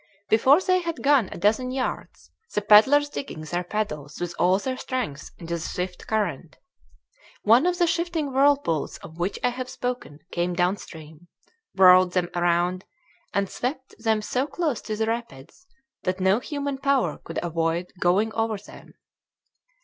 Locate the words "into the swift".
5.37-6.07